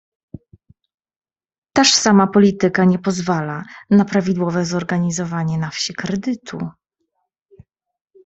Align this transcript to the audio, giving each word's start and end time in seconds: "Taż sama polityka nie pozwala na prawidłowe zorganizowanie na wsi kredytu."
"Taż 1.73 1.93
sama 1.93 2.27
polityka 2.27 2.85
nie 2.85 2.99
pozwala 2.99 3.63
na 3.89 4.05
prawidłowe 4.05 4.65
zorganizowanie 4.65 5.57
na 5.57 5.69
wsi 5.69 5.93
kredytu." 5.93 6.57